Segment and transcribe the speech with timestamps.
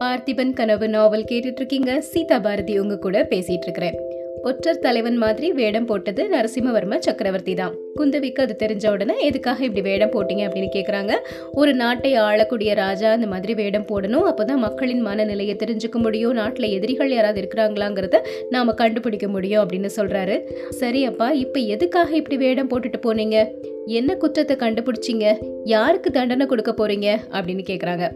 [0.00, 3.96] பார்த்திபன் கனவு நாவல் கேட்டுட்டு இருக்கீங்க சீதா பாரதி உங்க கூட பேசிட்டு இருக்கிறேன்
[4.42, 7.72] ஒற்றர் தலைவன் மாதிரி வேடம் போட்டது நரசிம்மவர்ம சக்கரவர்த்தி தான்.
[7.98, 10.42] குந்தவிக்கு அது தெரிஞ்ச உடனே எதுக்காக இப்படி வேடம் போட்டீங்க?
[10.48, 11.12] அப்படின்னு கேட்குறாங்க
[11.52, 14.26] ஒரு நாட்டை ஆளக்கூடிய ராஜா அந்த மாதிரி வேடம் போடணும்.
[14.30, 16.32] அப்போ தான் மக்களின் மனநிலையை தெரிஞ்சுக்க முடியும்.
[16.32, 18.20] நாட்டில் எதிரிகள் யாராவது இருக்கிறாங்களாங்கிறத
[18.50, 20.38] நாம் கண்டுபிடிக்க முடியும் அப்படின்னு சொல்கிறாரு
[20.82, 23.48] சரி அப்பா இப்போ எதுக்காக இப்படி வேடம் போட்டுட்டு போனீங்க?
[23.86, 25.26] என்ன குற்றத்தை கண்டுபிடிச்சீங்க?
[25.64, 27.10] யாருக்கு தண்டனை கொடுக்க போறீங்க?
[27.32, 28.06] அப்படின்னு கேட்குறாங்க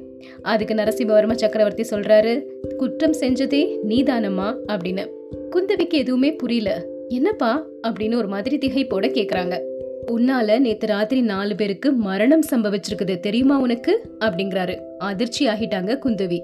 [0.43, 2.43] அதுக்கு நரசிம்மவர்ம சக்கரவர்த்தி சொல்றாரு
[2.77, 5.07] குற்றம் செஞ்சதே நீதானம்மா அப்படின்னு.
[5.51, 6.87] குந்தவிக்கு எதுவுமே புரியல.
[7.09, 7.67] என்னப்பா?
[7.89, 9.61] அப்படின்னு ஒரு மாதிரி திகைப்போட கேக்குறாங்க.
[10.07, 14.01] உன்னால நேத்து ராத்திரி நாலு பேருக்கு மரணம் சம்பவிச்சிருக்குது தெரியுமா உனக்கு?
[14.21, 14.79] அப்படிங்கிறாரு.
[14.99, 16.41] அதிர்ச்சி ஆகிட்டாங்க குந்தவி.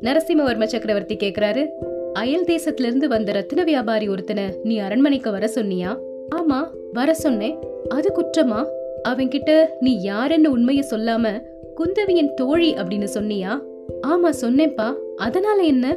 [0.00, 1.68] நரசிம்மவர்ம சக்கரவர்த்தி கேக்குறாரு
[2.12, 5.98] அயல் தேசத்துல இருந்து வந்த ரத்தின வியாபாரி ஒருத்தனை நீ அரண்மனைக்கு வர சொன்னியா?
[6.36, 7.58] ஆமா வர சொன்னேன்.
[7.88, 8.66] அது குற்றமா?
[9.06, 11.42] அவன்கிட்ட நீ யாருன்னு உண்மைய சொல்லாம
[11.76, 13.62] குந்தவியின் தோழி அப்படின்னு சொன்னியா?
[14.06, 14.94] ஆமா சொன்னேன்ப்பா.
[15.16, 15.96] அதனால என்ன?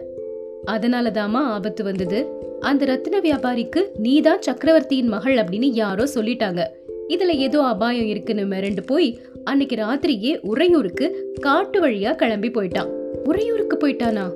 [0.68, 2.28] அதனாலதாமா ஆபத்து வந்தது.
[2.60, 6.66] அந்த ரத்தின வியாபாரிக்கு நீதான் சக்கரவர்த்தியின் மகள் அப்படின்னு யாரோ சொல்லிட்டாங்க.
[7.08, 12.90] இதுல ஏதோ அபாயம் இருக்குன்னு மிரண்டு போய் அன்னைக்கு ராத்திரியே உறையூருக்கு காட்டு வழியா கிளம்பி போயிட்டான்.
[13.24, 14.34] உறையூருக்கு போயிட்டானா?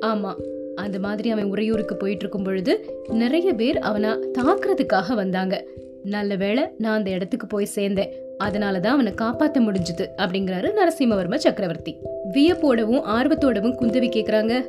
[0.00, 0.34] ஆமா.
[0.74, 5.64] அந்த மாதிரி அவன் உறையூருக்கு போயிட்டு இருக்கும் பொழுது நிறைய பேர் அவனை தாக்குறதுக்காக வந்தாங்க.
[6.08, 8.08] நல்ல வேளை நான் அந்த இடத்துக்கு போய் சேர்ந்தேன்.
[8.38, 11.98] அதனால தான் அவனை காப்பாற்ற முடிஞ்சது அப்படிங்கிறாரு நரசிம்மவர்ம சக்கரவர்த்தி.
[12.32, 14.64] வியப்போடவும் ஆர்வத்தோடவும் குந்தவி கேக்குறாங்க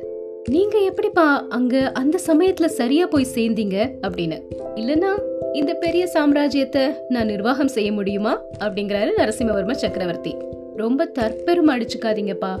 [0.50, 3.90] நீங்க எப்படிப்பா அங்க அந்த சமயத்துல சரியா போய் சேர்ந்தீங்க?
[4.02, 4.40] அப்படின்னு.
[4.74, 5.10] இல்லனா
[5.52, 8.42] இந்த பெரிய சாம்ராஜ்யத்தை நான் நிர்வாகம் செய்ய முடியுமா?
[8.58, 10.34] அப்படிங்கிறாரு நரசிம்மவர்ம சக்கரவர்த்தி.
[10.76, 12.56] ரொம்ப தற்பெரும் அடிச்சுக்காதீங்கப்பா.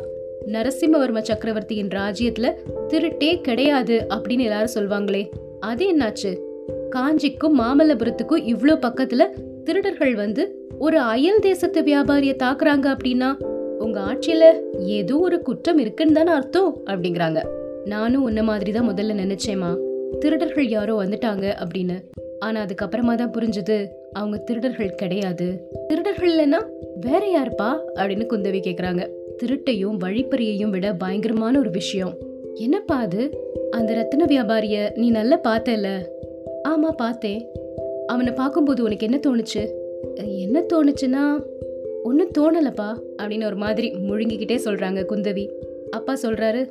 [0.46, 2.52] நரசிம்மவர்ம சக்கரவர்த்தியின் ராஜ்யத்துல
[2.88, 5.28] திருட்டே கிடையாது அப்படின்னு எல்லாரும் சொல்வாங்களே
[5.60, 6.49] அது என்னாச்சு?
[6.90, 9.22] காஞ்சிக்கும் மாமல்லபுரத்துக்கும் இவ்வளோ பக்கத்துல
[9.64, 13.34] திருடர்கள் வந்து ஒரு அயல் தேசத்து வியாபாரிய தாக்குறாங்க அப்படின்னா
[13.78, 14.44] உங்க ஆட்சியில
[14.78, 16.82] ஏதோ ஒரு குற்றம் இருக்குன்னு தானே அர்த்தம்?
[16.86, 17.44] அப்படிங்கிறாங்க.
[17.84, 19.76] நானும் உன்ன மாதிரி தான் முதல்ல நினைச்சேமா
[20.18, 21.96] திருடர்கள் யாரோ வந்துட்டாங்க அப்படின்னு.
[22.38, 25.68] ஆனா அதுக்கப்புறமா தான் புரிஞ்சது அவங்க திருடர்கள் கிடையாது.
[25.86, 26.60] திருடர்கள் இல்லைன்னா
[27.00, 27.80] வேற யாருப்பா?
[27.94, 29.08] அப்படின்னு குந்தவி கேக்குறாங்க.
[29.42, 32.16] திருட்டையும் வழிப்பறியையும் விட பயங்கரமான ஒரு விஷயம்.
[32.54, 33.30] என்னப்பா அது?
[33.70, 36.04] அந்த ரத்தின வியாபாரிய நீ நல்லா பார்த்தல
[36.62, 37.48] ஆமாம் பார்த்தேன்.
[38.06, 39.68] அவனை பார்க்கும்போது உனக்கு என்ன தோணுச்சு?
[40.28, 41.42] என்ன தோணுச்சுன்னா
[42.02, 45.48] ஒன்றும் தோணலப்பா அப்படின்னு ஒரு மாதிரி முழுங்கிக்கிட்டே சொல்கிறாங்க குந்தவி.
[45.90, 46.68] அப்பா சொல்கிறாரு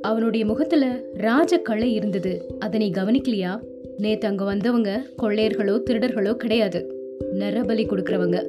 [0.00, 2.56] அவனுடைய முகத்தில் ராஜ கலை இருந்தது.
[2.58, 3.60] அதை நீ கவனிக்கலையா?
[3.98, 6.94] நேற்று அங்கே வந்தவங்க கொள்ளையர்களோ திருடர்களோ கிடையாது.
[7.38, 8.46] நரபலி கொடுக்குறவங்க.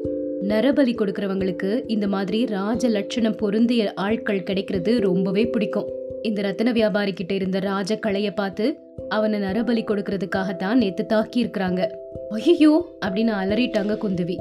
[0.47, 5.89] நரபலி கொடுக்குறவங்களுக்கு இந்த மாதிரி ராஜ லட்சணம் பொருந்திய ஆட்கள் கிடைக்கிறது ரொம்பவே பிடிக்கும்.
[6.21, 11.89] இந்த ரத்தன வியாபாரி கிட்ட இருந்த ராஜ கலையை பார்த்து அவனை நரபலி கொடுக்கறதுக்காகத்தான் நேத்து தாக்கி இருக்கிறாங்க
[12.29, 14.37] ஐயோ அப்படின்னு அலறிட்டாங்க குந்தவி.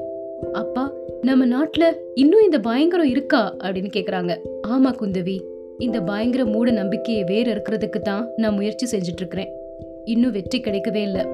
[0.53, 0.91] அப்பா
[1.21, 3.57] நம்ம நாட்டுல இன்னும் இந்த பயங்கரம் இருக்கா?
[3.59, 4.39] அப்படின்னு கேக்குறாங்க.
[4.69, 5.41] ஆமா குந்தவி
[5.79, 9.49] இந்த பயங்கர மூட நம்பிக்கையை வேற இருக்கிறதுக்கு தான் நான் முயற்சி செஞ்சுட்டு இருக்கிறேன்
[10.05, 11.27] இன்னும் வெற்றி கிடைக்கவே இல்லை.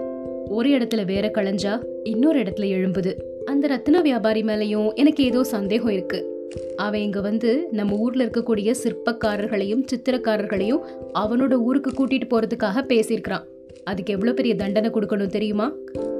[0.49, 3.15] ஒரு இடத்துல வேற களைஞ்சா இன்னொரு இடத்துல எழும்புது.
[3.45, 6.38] அந்த ரத்தின வியாபாரி மேலேயும் எனக்கு ஏதோ சந்தேகம் இருக்குது
[6.77, 13.47] அவன் இங்கே வந்து நம்ம ஊரில் இருக்கக்கூடிய சிற்பக்காரர்களையும் சித்திரக்காரர்களையும் அவனோட ஊருக்கு கூட்டிகிட்டு போகிறதுக்காக பேசியிருக்கிறான்.
[13.85, 15.73] அதுக்கு எவ்வளோ பெரிய தண்டனை கொடுக்கணும் தெரியுமா?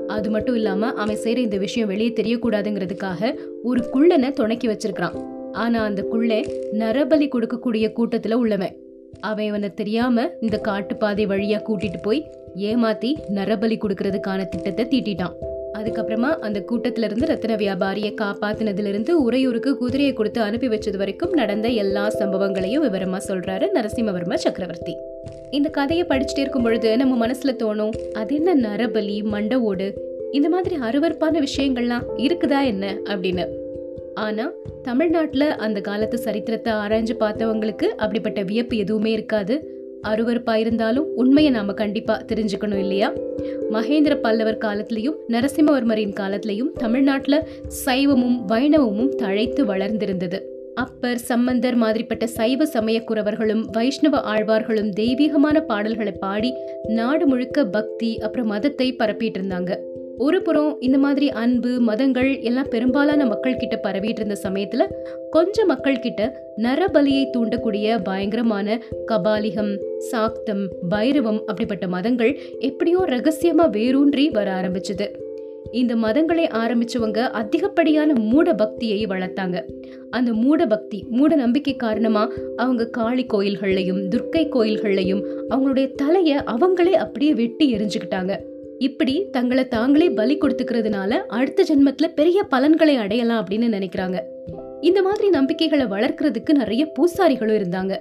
[0.07, 5.17] அது மட்டும் இல்லாமல் அவன் செய்கிற இந்த விஷயம் வெளியே தெரியக்கூடாதுங்கிறதுக்காக ஒரு குள்ளனை துணக்கி வச்சிருக்கிறான்.
[5.53, 6.41] ஆனால் அந்த குள்ளே
[6.73, 8.77] நரபலி கொடுக்கக்கூடிய கூட்டத்தில் உள்ளவன்.
[9.21, 15.37] அவன் இவனை தெரியாமல் இந்த காட்டுப்பாதை வழியாக கூட்டிகிட்டு போய் ஏமாற்றி நரபலி கொடுக்கறதுக்கான திட்டத்தை தீட்டிட்டான்.
[15.73, 22.09] அதுக்கப்புறமா அந்த கூட்டத்திலிருந்து ரத்தின வியாபாரியை காப்பாத்தினதுல இருந்து உறையூருக்கு குதிரையை கொடுத்து அனுப்பி வச்சது வரைக்கும் நடந்த எல்லா
[22.09, 24.97] சம்பவங்களையும் விவரமா சொல்றாரு நரசிம்மவர்ம சக்கரவர்த்தி.
[25.51, 29.95] இந்த கதையை படிச்சுட்டே இருக்கும் பொழுது நம்ம மனசுல தோணும் அது என்ன நரபலி மண்ட ஓடு
[30.33, 33.47] இந்த மாதிரி அருவறுப்பான விஷயங்கள்லாம் இருக்குதா என்ன அப்படின்னு.
[34.15, 34.51] ஆனா
[34.83, 39.78] தமிழ்நாட்டில் அந்த காலத்து சரித்திரத்தை ஆராய்ஞ்சு பார்த்தவங்களுக்கு அப்படிப்பட்ட வியப்பு எதுவுமே இருக்காது.
[40.03, 43.13] அருவறுப்பாக இருந்தாலும் உண்மையை நாம் கண்டிப்பாக தெரிஞ்சுக்கணும் இல்லையா?
[43.71, 47.49] மகேந்திர பல்லவர் காலத்திலையும் நரசிம்மவர்மரின் காலத்திலையும் தமிழ்நாட்டில்
[47.87, 50.41] சைவமும் வைணவமும் தழைத்து வளர்ந்திருந்தது.
[50.75, 56.55] அப்பர் சம்பந்தர் மாதிரிப்பட்ட சைவ சமயக்குறவர்களும் வைஷ்ணவ ஆழ்வார்களும் தெய்வீகமான பாடல்களை பாடி
[56.89, 59.79] நாடு முழுக்க பக்தி அப்புறம் மதத்தை பரப்பிட்டு இருந்தாங்க.
[60.19, 64.83] ஒரு புறம் இந்த மாதிரி அன்பு மதங்கள் எல்லாம் பெரும்பாலான மக்கள் கிட்ட பரவிட்டு இருந்த சமயத்துல
[65.31, 74.61] கொஞ்சம் மக்கள் கிட்ட நரபலியை தூண்டக்கூடிய பயங்கரமான கபாலிகம் சாக்தம் பைரவம் அப்படிப்பட்ட மதங்கள் எப்படியோ ரகசியமா வேரூன்றி வர
[74.61, 75.07] ஆரம்பிச்சது.
[75.73, 79.63] இந்த மதங்களை ஆரம்பிச்சவங்க அதிகப்படியான மூட பக்தியை வளர்த்தாங்க.
[80.11, 87.35] அந்த மூட பக்தி மூட நம்பிக்கை காரணமா அவங்க காளி கோயில்கள்லையும் துர்க்கை கோயில்கள்லையும் அவங்களுடைய தலையை அவங்களே அப்படியே
[87.35, 88.39] வெட்டி எரிஞ்சுக்கிட்டாங்க.
[88.79, 94.21] இப்படி தங்களை தாங்களே பலி கொடுத்துக்கிறதுனால அடுத்த ஜென்மத்துல பெரிய பலன்களை அடையலாம் அப்படின்னு நினைக்கிறாங்க.
[94.81, 97.97] இந்த மாதிரி நம்பிக்கைகளை வளர்க்கறதுக்கு நிறைய பூசாரிகளும் இருந்தாங்க.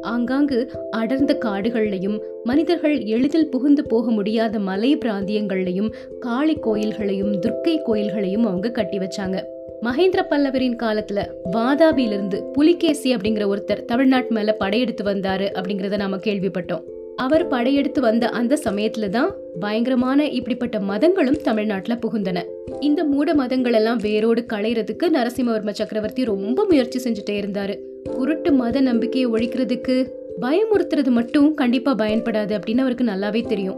[0.00, 8.70] ஆங்காங்கு அடர்ந்த காடுகள்லையும் மனிதர்கள் எளிதில் புகுந்து போக முடியாத மலை பிராந்தியங்கள்லையும் காளி கோயில்களையும் துர்க்கை கோயில்களையும் அவங்க
[8.70, 9.42] கட்டி வச்சாங்க.
[9.82, 16.84] மகேந்திர பல்லவரின் காலத்துல வாதாபியிலிருந்து புலிகேசி அப்படிங்கிற ஒருத்தர் தமிழ்நாட்டு மேல படையெடுத்து வந்தாரு அப்படிங்கறத நாம கேள்விப்பட்டோம்.
[17.16, 22.42] அவர் படையெடுத்து வந்த அந்த சமயத்துல தான் பயங்கரமான இப்படிப்பட்ட மதங்களும் தமிழ்நாட்டுல புகுந்தன.
[22.80, 27.78] இந்த மூட மதங்கள் எல்லாம் வேரோடு களையறதுக்கு நரசிம்மவர்ம சக்கரவர்த்தி ரொம்ப முயற்சி செஞ்சுட்டே இருந்தாரு.
[28.14, 30.06] குருட்டு மத நம்பிக்கையை ஒழிக்கிறதுக்கு
[30.40, 33.76] பயமுறுத்துறது மட்டும் கண்டிப்பா பயன்படாது அப்படின்னு அவருக்கு நல்லாவே தெரியும்.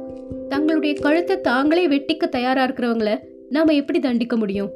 [0.48, 3.18] தங்களுடைய கழுத்தை தாங்களே வெட்டிக்க தயாரா இருக்கிறவங்கள
[3.48, 4.70] நாம எப்படி தண்டிக்க முடியும்?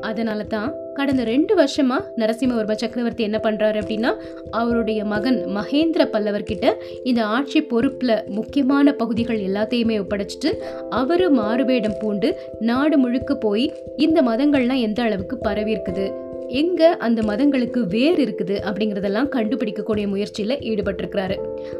[0.00, 4.10] அதனால தான் கடந்த ரெண்டு வருஷமா நரசிம்மவர்ம சக்கரவர்த்தி என்ன பண்றாரு அப்படின்னா
[4.50, 6.66] அவருடைய மகன் மகேந்திர பல்லவர் கிட்ட
[7.04, 10.52] இந்த ஆட்சி பொறுப்புல முக்கியமான பகுதிகள் எல்லாத்தையுமே ஒப்படைச்சிட்டு
[10.90, 12.30] அவரு மாறுவேடம் பூண்டு
[12.60, 13.66] நாடு முழுக்க போய்
[13.96, 16.06] இந்த மதங்கள்லாம் எந்த அளவுக்கு பரவி இருக்குது
[16.48, 21.36] எங்க அந்த மதங்களுக்கு வேர் இருக்குது அப்படிங்கறதெல்லாம் கண்டுபிடிக்கக்கூடிய முயற்சியில ஈடுபட்டிருக்கிறாரு.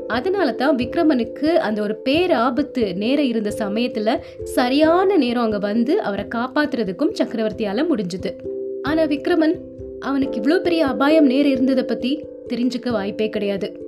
[0.07, 7.13] அதனால தான் விக்ரமனுக்கு அந்த ஒரு பேராபத்து நேர இருந்த சமயத்துல சரியான நேரம் அங்க வந்து அவரை காப்பாத்துறதுக்கும்
[7.23, 8.33] சக்கரவர்த்தியால முடிஞ்சது.
[8.83, 9.55] ஆனா விக்ரமன்
[10.01, 13.81] அவனுக்கு இவ்வளோ பெரிய அபாயம் நேர இருந்ததை பத்தி தெரிஞ்சுக்க வாய்ப்பே கிடையாது.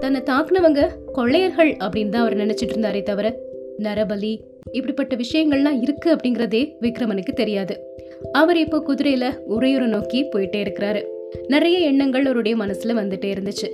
[0.00, 3.36] தன்னை தாக்குனவங்க கொள்ளையர்கள் அப்படின்னு தான் அவர் நினைச்சிட்டு இருந்தாரே தவிர
[3.78, 4.40] நரபலி
[4.72, 7.89] இப்படிப்பட்ட விஷயங்கள்லாம் இருக்கு அப்படிங்கிறதே விக்ரமனுக்கு தெரியாது.
[8.32, 11.04] அவர் இப்போ குதிரையில உறையூரை நோக்கி போயிட்டே இருக்கிறாரு.
[11.46, 13.68] நிறைய எண்ணங்கள் அவருடைய மனசுல வந்துட்டே இருந்துச்சு.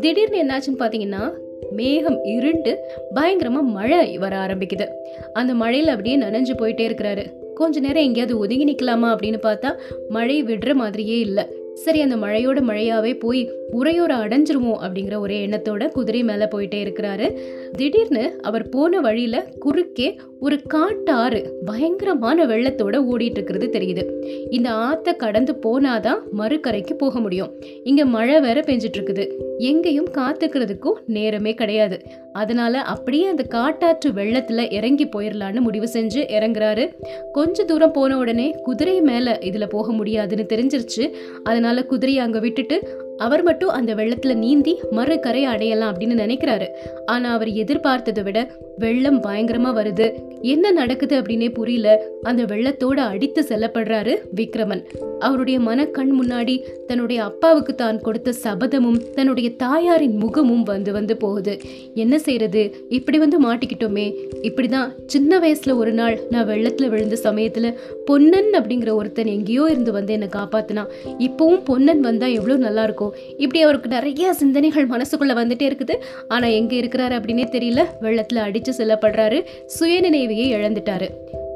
[0.00, 1.32] திடீர்னு என்னாச்சுன்னு பாத்தீங்கன்னா
[1.70, 2.78] மேகம் இருண்டு
[3.14, 4.86] பயங்கரமா மழை வர ஆரம்பிக்குது.
[5.32, 7.26] அந்த மழையில அப்படியே நனைஞ்சு போயிட்டே இருக்கிறாரு.
[7.54, 9.76] கொஞ்ச நேரம் எங்கேயாவது ஒதுங்கி நிக்கலாமா அப்படின்னு பார்த்தா
[10.08, 11.44] மழை விடுற மாதிரியே இல்லை.
[11.74, 17.38] சரி அந்த மழையோட மழையாவே போய் உரையோர அடைஞ்சிருவோம் அப்படிங்கிற ஒரே எண்ணத்தோட குதிரை மேல போயிட்டே இருக்கிறாரு.
[17.72, 24.26] திடீர்னு அவர் போன வழியில குறுக்கே ஒரு காட்டாறு பயங்கரமான வெள்ளத்தோட ஓடிட்டு இருக்கிறது தெரியுது.
[24.50, 27.52] இந்த ஆத்த கடந்து போனாதான் மறுக்கரைக்கு போக முடியும்.
[27.84, 29.30] இங்க மழை வேற பெஞ்சிட்டு இருக்குது.
[29.58, 32.00] எங்கேயும் காத்துக்கிறதுக்கும் நேரமே கிடையாது.
[32.32, 36.92] அதனால அப்படியே அந்த காட்டாற்று வெள்ளத்துல இறங்கி போயிடலான்னு முடிவு செஞ்சு இறங்குறாரு.
[37.32, 41.12] கொஞ்ச தூரம் போன உடனே குதிரை மேல இதுல போக முடியாதுன்னு தெரிஞ்சிருச்சு.
[41.60, 42.76] அதனால குதிரையை அங்க விட்டுட்டு
[43.20, 46.66] அவர் மட்டும் அந்த வெள்ளத்துல நீந்தி மறு கரை அடையலாம் அப்படின்னு நினைக்கிறாரு.
[47.06, 50.06] ஆனா அவர் எதிர்பார்த்ததை விட வெள்ளம் பயங்கரமா வருது.
[50.42, 51.88] என்ன நடக்குது அப்படின்னே புரியல.
[52.22, 54.84] அந்த வெள்ளத்தோட அடித்து செல்லப்படுறாரு விக்ரமன்.
[55.18, 61.60] அவருடைய மன கண் முன்னாடி தன்னுடைய அப்பாவுக்கு தான் கொடுத்த சபதமும் தன்னுடைய தாயாரின் முகமும் வந்து வந்து போகுது.
[61.94, 64.14] என்ன செய்யறது இப்படி வந்து மாட்டிக்கிட்டோமே.
[64.42, 67.74] இப்படிதான் சின்ன வயசுல ஒரு நாள் நான் வெள்ளத்துல விழுந்த சமயத்துல
[68.04, 70.90] பொன்னன் அப்படிங்கிற ஒருத்தன் எங்கேயோ இருந்து வந்து என்னை காப்பாத்தினான்.
[71.18, 73.09] இப்பவும் பொன்னன் வந்தா எவ்வளவு நல்லா இருக்கும்.
[73.36, 75.94] இப்படி அவருக்கு நிறைய சிந்தனைகள் மனசுக்குள்ளே வந்துட்டே இருக்குது.
[76.28, 77.84] ஆனால் எங்கே இருக்கிறாரு அப்படின்னே தெரியல.
[78.02, 79.44] வெள்ளத்துல அடிச்சு செல்லப்படுறாரு.
[79.80, 81.08] சுயநினைவையை இழந்துட்டாரு.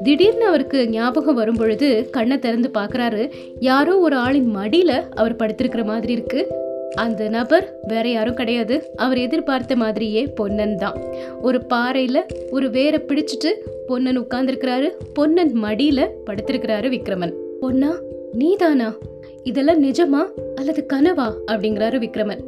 [0.03, 3.31] திடீர்னு அவருக்கு ஞாபகம் வரும் பொழுது கண்ணை திறந்து பார்க்கறாரு.
[3.59, 6.47] யாரோ ஒரு ஆளின் மடியில அவர் படுத்திருக்கிற மாதிரி இருக்கு.
[6.95, 8.91] அந்த நபர் வேற யாரும் கிடையாது.
[8.95, 11.01] அவர் எதிர்பார்த்த மாதிரியே பொன்னன் தான்.
[11.41, 12.15] ஒரு பாறையில
[12.51, 13.51] ஒரு வேரை பிடிச்சிட்டு
[13.87, 14.89] பொன்னன் உட்கார்ந்துருக்கிறாரு.
[15.13, 17.33] பொன்னன் மடியில படுத்திருக்கிறாரு விக்ரமன்.
[17.59, 17.95] பொன்னா
[18.33, 18.95] நீதானா?
[19.45, 20.21] இதெல்லாம் நிஜமா
[20.55, 21.27] அல்லது கனவா?
[21.47, 22.39] அப்படிங்கிறாரு விக்ரமன்.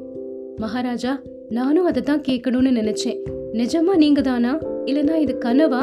[0.56, 3.20] மகாராஜா நானும் அதை தான் கேட்கணும்னு நினைச்சேன்.
[3.54, 5.82] நிஜமா நீங்க தானா இல்லனா இது கனவா?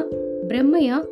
[0.49, 1.05] பிரம்மையா?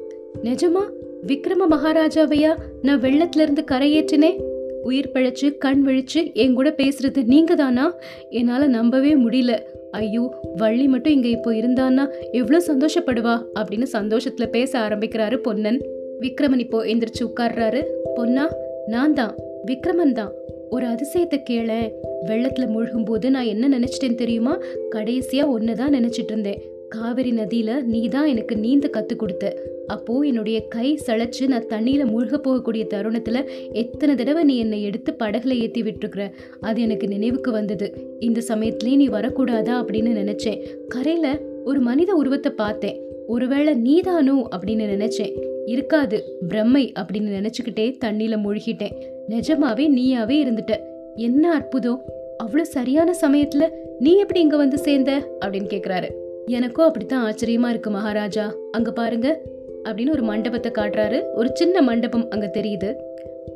[0.42, 0.82] நிஜமா?
[1.26, 4.38] விக்ரம மகாராஜாவையா நான் வெள்ளத்துல இருந்து கரையேற்றினேன்
[4.82, 7.94] உயிர் பிழைச்சு கண் விழிச்சு என் கூட பேசுறது நீங்க தானா
[8.30, 9.58] என்னால நம்பவே முடியல.
[9.90, 13.42] ஐயோ வள்ளி மட்டும் இங்க இப்போ இருந்தான்னா எவ்வளோ சந்தோஷப்படுவா?
[13.54, 15.80] அப்படின்னு சந்தோஷத்துல பேச ஆரம்பிக்கிறாரு பொன்னன்.
[16.20, 17.84] விக்ரமன் இப்போ எந்திரிச்சு உட்கார்றாரு.
[18.14, 18.48] பொன்னா
[18.86, 19.34] நான் தான்
[19.66, 20.32] விக்ரமன் தான்
[20.70, 21.90] ஒரு அதிசயத்தை கேள.
[22.26, 24.58] வெள்ளத்துல மூழ்கும் போது நான் என்ன நினைச்சிட்டேன் தெரியுமா?
[24.90, 26.62] கடைசியா ஒன்னதான் நினைச்சிட்டு இருந்தேன்.
[26.88, 29.62] காவிரி நதியில நீ தான் எனக்கு நீந்த கத்து கொடுத்த.
[29.86, 35.58] அப்போ என்னுடைய கை சளைச்சு நான் தண்ணியில மூழ்க போகக்கூடிய தருணத்துல எத்தனை தடவை நீ என்னை எடுத்து படகுல
[35.58, 36.30] ஏத்தி விட்டுருக்குற?
[36.60, 38.16] அது எனக்கு நினைவுக்கு வந்தது.
[38.20, 40.62] இந்த சமயத்திலே நீ வரக்கூடாதா அப்படின்னு நினைச்சேன்.
[40.88, 43.00] கரையில ஒரு மனித உருவத்தை பார்த்தேன்.
[43.26, 45.50] ஒருவேளை நீதானோ அப்படின்னு நினைச்சேன்.
[45.66, 48.92] இருக்காது பிரம்மை அப்படின்னு நினைச்சுக்கிட்டே தண்ணியில மூழ்கிட்டேன்.
[49.28, 50.76] நிஜமாவே நீயாவே இருந்துட்ட.
[51.14, 52.04] என்ன அற்புதம்?
[52.44, 55.38] அவ்வளோ சரியான சமயத்துல நீ எப்படி இங்க வந்து சேர்ந்த?
[55.46, 56.10] அப்படின்னு கேக்குறாரு.
[56.46, 58.54] எனக்கும் அப்படித்தான் ஆச்சரியமா இருக்கு மகாராஜா.
[58.72, 59.40] அங்க பாருங்க.
[59.84, 61.22] அப்படின்னு ஒரு மண்டபத்தை காட்டுறாரு.
[61.34, 62.94] ஒரு சின்ன மண்டபம் அங்க தெரியுது.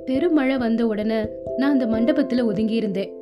[0.04, 1.20] பெருமழை வந்த உடனே
[1.56, 3.12] நான் அந்த மண்டபத்துல ஒதுங்கி இருந்தேன்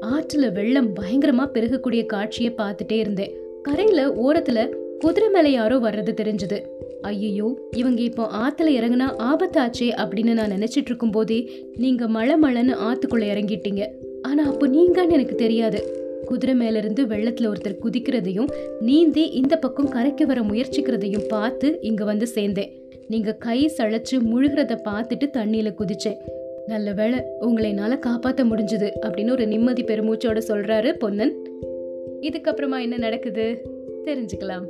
[0.00, 3.34] ஆற்றுல வெள்ளம் பயங்கரமா பெருகக்கூடிய காட்சியை பார்த்துட்டே இருந்தேன்.
[3.62, 6.60] கரையில ஓரத்துல குதிரை மேல யாரோ வர்றது தெரிஞ்சது.
[7.04, 11.38] ஐயையோ இவங்க இப்போ ஆத்துல இறங்குனா ஆபத்தாச்சே அப்படின்னு நான் நினைச்சிட்டு இருக்கும் போதே
[11.76, 13.82] நீங்க மழை மழைன்னு ஆத்துக்குள்ள இறங்கிட்டீங்க.
[14.22, 15.80] ஆனா அப்போ நீங்கன்னு எனக்கு தெரியாது.
[16.24, 22.26] குதிரை மேல இருந்து வெள்ளத்துல ஒருத்தர் குதிக்கிறதையும் நீந்தி இந்த பக்கம் கரைக்கு வர முயற்சிக்கிறதையும் பார்த்து இங்க வந்து
[22.34, 22.70] சேர்ந்தேன்.
[23.08, 26.16] நீங்க கை சளைச்சு முழுகிறத பார்த்துட்டு தண்ணியில குதிச்சேன்.
[26.66, 31.34] நல்ல வேளை உங்களை என்னால காப்பாத்த முடிஞ்சது அப்படின்னு ஒரு நிம்மதி பெருமூச்சோட சொல்றாரு பொன்னன்.
[32.20, 33.46] இதுக்கப்புறமா என்ன நடக்குது?
[34.04, 34.66] தெரிஞ்சுக்கலாம்.